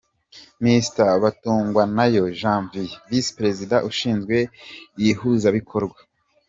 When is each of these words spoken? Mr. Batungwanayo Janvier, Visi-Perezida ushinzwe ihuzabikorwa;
Mr. 0.67 1.07
Batungwanayo 1.23 2.23
Janvier, 2.39 2.91
Visi-Perezida 3.09 3.77
ushinzwe 3.89 4.35
ihuzabikorwa; 5.09 5.99